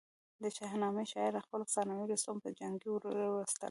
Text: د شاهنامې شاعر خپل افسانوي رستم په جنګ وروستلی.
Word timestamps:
د 0.43 0.45
شاهنامې 0.57 1.05
شاعر 1.11 1.33
خپل 1.45 1.59
افسانوي 1.63 2.05
رستم 2.11 2.35
په 2.43 2.49
جنګ 2.59 2.77
وروستلی. 2.89 3.59